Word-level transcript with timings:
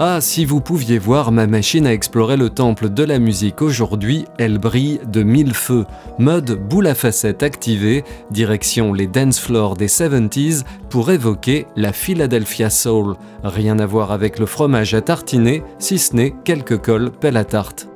Ah, 0.00 0.20
si 0.20 0.44
vous 0.44 0.60
pouviez 0.60 0.96
voir 0.96 1.32
ma 1.32 1.48
machine 1.48 1.84
à 1.84 1.92
explorer 1.92 2.36
le 2.36 2.50
temple 2.50 2.88
de 2.88 3.02
la 3.02 3.18
musique 3.18 3.62
aujourd'hui, 3.62 4.26
elle 4.38 4.58
brille 4.58 5.00
de 5.04 5.24
mille 5.24 5.54
feux. 5.54 5.86
Mode 6.20 6.52
boule 6.52 6.86
à 6.86 6.94
facettes 6.94 7.42
activée, 7.42 8.04
direction 8.30 8.92
les 8.92 9.08
dance 9.08 9.40
floors 9.40 9.76
des 9.76 9.88
70s 9.88 10.62
pour 10.88 11.10
évoquer 11.10 11.66
la 11.74 11.92
Philadelphia 11.92 12.70
Soul. 12.70 13.16
Rien 13.42 13.80
à 13.80 13.86
voir 13.86 14.12
avec 14.12 14.38
le 14.38 14.46
fromage 14.46 14.94
à 14.94 15.00
tartiner, 15.00 15.64
si 15.80 15.98
ce 15.98 16.14
n'est 16.14 16.34
quelques 16.44 16.80
cols 16.80 17.10
pelle 17.10 17.36
à 17.36 17.44
tarte. 17.44 17.87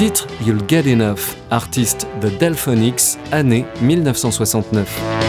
Titre 0.00 0.26
You'll 0.46 0.64
Get 0.66 0.86
Enough, 0.86 1.36
artiste 1.50 2.06
The 2.22 2.30
Delphonics, 2.38 3.18
année 3.32 3.66
1969. 3.82 5.19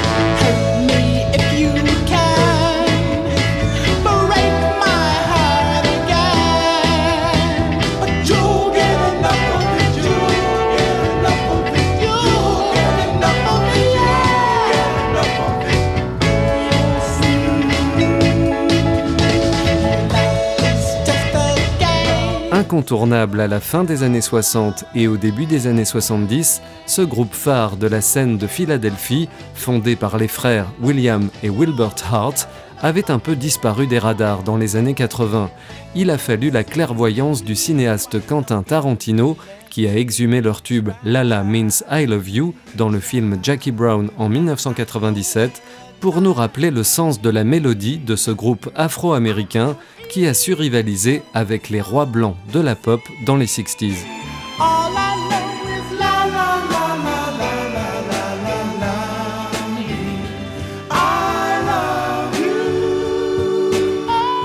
Incontournable 22.71 23.41
à 23.41 23.49
la 23.49 23.59
fin 23.59 23.83
des 23.83 24.01
années 24.03 24.21
60 24.21 24.85
et 24.95 25.09
au 25.09 25.17
début 25.17 25.45
des 25.45 25.67
années 25.67 25.83
70, 25.83 26.61
ce 26.85 27.01
groupe 27.01 27.33
phare 27.33 27.75
de 27.75 27.85
la 27.85 27.99
scène 27.99 28.37
de 28.37 28.47
Philadelphie, 28.47 29.27
fondé 29.55 29.97
par 29.97 30.17
les 30.17 30.29
frères 30.29 30.67
William 30.81 31.27
et 31.43 31.49
Wilbert 31.49 31.95
Hart, 32.09 32.47
avait 32.81 33.11
un 33.11 33.19
peu 33.19 33.35
disparu 33.35 33.87
des 33.87 33.99
radars 33.99 34.43
dans 34.43 34.57
les 34.57 34.75
années 34.75 34.93
80. 34.93 35.49
Il 35.95 36.09
a 36.09 36.17
fallu 36.17 36.49
la 36.49 36.63
clairvoyance 36.63 37.43
du 37.43 37.55
cinéaste 37.55 38.25
Quentin 38.25 38.63
Tarantino, 38.63 39.37
qui 39.69 39.87
a 39.87 39.95
exhumé 39.95 40.41
leur 40.41 40.61
tube 40.61 40.89
Lala 41.03 41.43
Means 41.43 41.83
I 41.89 42.05
Love 42.05 42.29
You 42.29 42.55
dans 42.75 42.89
le 42.89 42.99
film 42.99 43.37
Jackie 43.41 43.71
Brown 43.71 44.09
en 44.17 44.29
1997, 44.29 45.61
pour 45.99 46.21
nous 46.21 46.33
rappeler 46.33 46.71
le 46.71 46.83
sens 46.83 47.21
de 47.21 47.29
la 47.29 47.43
mélodie 47.43 47.99
de 47.99 48.15
ce 48.15 48.31
groupe 48.31 48.69
afro-américain 48.75 49.75
qui 50.09 50.27
a 50.27 50.33
su 50.33 50.53
rivaliser 50.53 51.21
avec 51.33 51.69
les 51.69 51.81
rois 51.81 52.05
blancs 52.05 52.35
de 52.51 52.59
la 52.59 52.75
pop 52.75 53.01
dans 53.25 53.37
les 53.37 53.45
60s. 53.45 54.05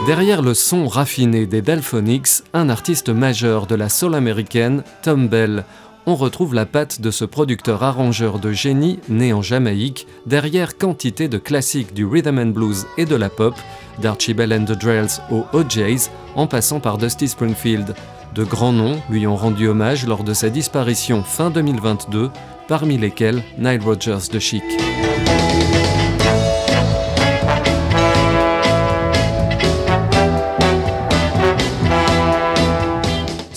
Derrière 0.07 0.41
le 0.41 0.55
son 0.55 0.87
raffiné 0.87 1.47
des 1.47 1.63
Delphonics, 1.63 2.45
un 2.53 2.69
artiste 2.69 3.09
majeur 3.09 3.67
de 3.67 3.75
la 3.75 3.89
soul 3.89 4.15
américaine, 4.15 4.85
Tom 5.03 5.27
Bell, 5.27 5.65
on 6.07 6.15
retrouve 6.15 6.55
la 6.55 6.65
patte 6.65 7.01
de 7.01 7.11
ce 7.11 7.25
producteur-arrangeur 7.25 8.39
de 8.39 8.53
génie 8.53 9.01
né 9.09 9.33
en 9.33 9.43
Jamaïque, 9.43 10.07
derrière 10.25 10.79
quantité 10.79 11.27
de 11.27 11.39
classiques 11.39 11.93
du 11.93 12.07
rhythm 12.07 12.39
and 12.39 12.53
blues 12.53 12.87
et 12.97 13.05
de 13.05 13.17
la 13.17 13.29
pop, 13.29 13.55
d'Archibald 14.01 14.53
and 14.53 14.65
the 14.67 14.79
Drells 14.79 15.21
aux 15.33 15.45
OJs, 15.53 16.09
en 16.37 16.47
passant 16.47 16.79
par 16.79 16.99
Dusty 16.99 17.27
Springfield. 17.27 17.97
De 18.37 18.45
grands 18.45 18.73
noms 18.73 19.01
lui 19.11 19.27
ont 19.27 19.35
rendu 19.35 19.67
hommage 19.67 20.07
lors 20.07 20.23
de 20.23 20.35
sa 20.35 20.51
disparition 20.51 21.25
fin 21.25 21.51
2022, 21.51 22.31
parmi 22.69 22.97
lesquels 22.97 23.43
Nile 23.59 23.83
Rodgers 23.85 24.31
de 24.33 24.39
Chic. 24.39 24.63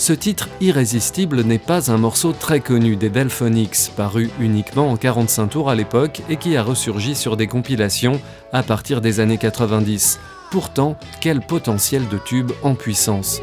Ce 0.00 0.14
titre 0.14 0.48
irrésistible 0.62 1.42
n'est 1.42 1.58
pas 1.58 1.92
un 1.92 1.98
morceau 1.98 2.32
très 2.32 2.60
connu 2.60 2.96
des 2.96 3.10
Delphonics, 3.10 3.90
paru 3.94 4.30
uniquement 4.40 4.90
en 4.90 4.96
45 4.96 5.48
tours 5.48 5.68
à 5.68 5.74
l'époque 5.74 6.22
et 6.30 6.36
qui 6.36 6.56
a 6.56 6.62
ressurgi 6.62 7.14
sur 7.14 7.36
des 7.36 7.46
compilations 7.46 8.18
à 8.50 8.62
partir 8.62 9.02
des 9.02 9.20
années 9.20 9.36
90. 9.36 10.18
Pourtant, 10.50 10.96
quel 11.20 11.42
potentiel 11.42 12.08
de 12.08 12.16
tube 12.16 12.50
en 12.62 12.74
puissance. 12.74 13.42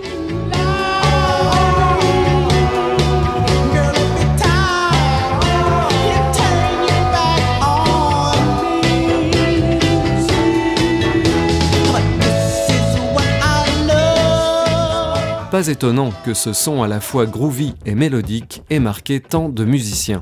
Pas 15.52 15.70
étonnant 15.70 16.12
que 16.26 16.34
ce 16.34 16.52
son 16.52 16.84
à 16.84 16.90
la 16.90 17.00
fois 17.00 17.26
groovy 17.26 17.74
et 17.86 17.96
mélodique 17.96 18.64
ait 18.70 18.80
marqué 18.80 19.22
tant 19.22 19.48
de 19.48 19.64
musiciens. 19.64 20.20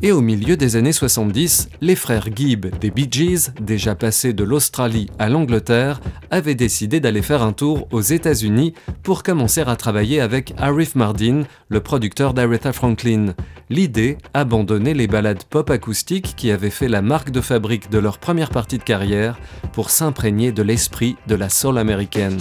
Et 0.00 0.12
au 0.12 0.20
milieu 0.20 0.56
des 0.56 0.76
années 0.76 0.92
70, 0.92 1.70
les 1.80 1.96
frères 1.96 2.28
Gibb 2.32 2.66
des 2.78 2.92
Bee 2.92 3.08
Gees, 3.10 3.50
déjà 3.60 3.96
passés 3.96 4.32
de 4.32 4.44
l'Australie 4.44 5.08
à 5.18 5.28
l'Angleterre, 5.28 6.00
avaient 6.30 6.54
décidé 6.54 7.00
d'aller 7.00 7.22
faire 7.22 7.42
un 7.42 7.52
tour 7.52 7.88
aux 7.90 8.00
États-Unis 8.00 8.74
pour 9.02 9.24
commencer 9.24 9.62
à 9.62 9.74
travailler 9.74 10.20
avec 10.20 10.54
Arif 10.56 10.94
Mardin, 10.94 11.42
le 11.68 11.80
producteur 11.80 12.32
d'Aretha 12.32 12.72
Franklin. 12.72 13.34
L'idée, 13.70 14.18
abandonner 14.34 14.94
les 14.94 15.08
ballades 15.08 15.42
pop 15.42 15.68
acoustiques 15.70 16.34
qui 16.36 16.52
avaient 16.52 16.70
fait 16.70 16.88
la 16.88 17.02
marque 17.02 17.30
de 17.30 17.40
fabrique 17.40 17.90
de 17.90 17.98
leur 17.98 18.18
première 18.18 18.50
partie 18.50 18.78
de 18.78 18.84
carrière 18.84 19.36
pour 19.72 19.90
s'imprégner 19.90 20.52
de 20.52 20.62
l'esprit 20.62 21.16
de 21.26 21.34
la 21.34 21.48
soul 21.48 21.76
américaine. 21.76 22.38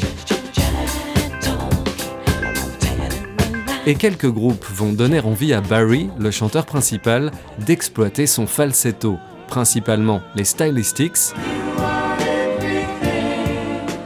Et 3.85 3.95
quelques 3.95 4.31
groupes 4.31 4.65
vont 4.73 4.93
donner 4.93 5.19
envie 5.19 5.53
à 5.53 5.59
Barry, 5.59 6.09
le 6.17 6.31
chanteur 6.31 6.65
principal, 6.65 7.31
d'exploiter 7.59 8.27
son 8.27 8.47
falsetto, 8.47 9.17
principalement 9.47 10.21
les 10.35 10.45
Stylistics, 10.45 11.33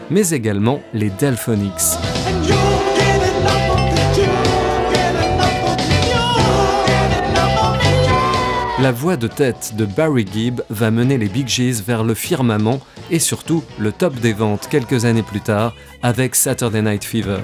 mais 0.10 0.32
également 0.32 0.82
les 0.94 1.12
Delphonics. 1.12 2.00
La 8.80 8.92
voix 8.92 9.18
de 9.18 9.28
tête 9.28 9.74
de 9.76 9.86
Barry 9.86 10.26
Gibb 10.32 10.62
va 10.72 10.90
mener 10.90 11.20
les 11.20 11.28
Big 11.28 11.48
Gees 11.48 11.84
vers 11.86 12.04
le 12.04 12.16
firmament 12.16 12.80
et 13.12 13.20
surtout 13.20 13.64
le 13.78 13.92
top 13.92 14.16
des 14.16 14.34
ventes 14.34 14.68
quelques 14.72 15.06
années 15.06 15.24
plus 15.24 15.42
tard 15.42 15.76
avec 16.02 16.34
Saturday 16.36 16.82
Night 16.82 17.04
Fever. 17.04 17.40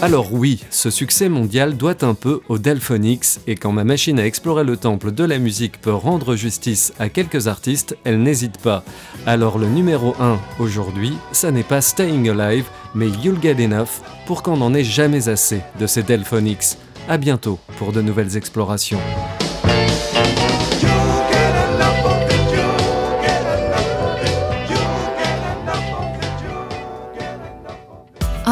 Alors 0.00 0.32
oui, 0.32 0.64
ce 0.70 0.90
succès 0.90 1.28
mondial 1.28 1.76
doit 1.76 2.04
un 2.04 2.14
peu 2.14 2.40
aux 2.48 2.58
Delphonics 2.58 3.40
et 3.48 3.56
quand 3.56 3.72
ma 3.72 3.82
machine 3.82 4.20
à 4.20 4.26
explorer 4.26 4.62
le 4.62 4.76
temple 4.76 5.10
de 5.10 5.24
la 5.24 5.40
musique 5.40 5.80
peut 5.80 5.92
rendre 5.92 6.36
justice 6.36 6.92
à 7.00 7.08
quelques 7.08 7.48
artistes, 7.48 7.96
elle 8.04 8.22
n'hésite 8.22 8.58
pas. 8.58 8.84
Alors 9.26 9.58
le 9.58 9.66
numéro 9.66 10.14
1 10.20 10.38
aujourd'hui, 10.60 11.14
ça 11.32 11.50
n'est 11.50 11.64
pas 11.64 11.80
Staying 11.80 12.28
Alive, 12.28 12.66
mais 12.94 13.08
You'll 13.08 13.42
Get 13.42 13.56
Enough 13.60 14.04
pour 14.28 14.44
qu'on 14.44 14.58
n'en 14.58 14.72
ait 14.72 14.84
jamais 14.84 15.28
assez 15.28 15.62
de 15.80 15.88
ces 15.88 16.04
Delphonics. 16.04 16.78
À 17.08 17.18
bientôt 17.18 17.58
pour 17.76 17.90
de 17.92 18.00
nouvelles 18.00 18.36
explorations. 18.36 19.00